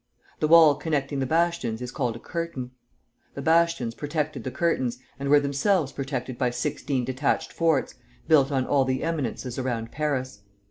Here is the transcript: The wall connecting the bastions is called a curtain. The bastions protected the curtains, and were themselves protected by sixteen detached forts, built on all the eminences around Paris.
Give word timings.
The 0.39 0.47
wall 0.47 0.73
connecting 0.73 1.19
the 1.19 1.27
bastions 1.27 1.79
is 1.79 1.91
called 1.91 2.15
a 2.15 2.19
curtain. 2.19 2.71
The 3.35 3.41
bastions 3.43 3.93
protected 3.93 4.43
the 4.43 4.49
curtains, 4.49 4.97
and 5.19 5.29
were 5.29 5.39
themselves 5.39 5.91
protected 5.91 6.39
by 6.39 6.49
sixteen 6.49 7.05
detached 7.05 7.53
forts, 7.53 7.93
built 8.27 8.51
on 8.51 8.65
all 8.65 8.83
the 8.83 9.03
eminences 9.03 9.59
around 9.59 9.91
Paris. 9.91 10.41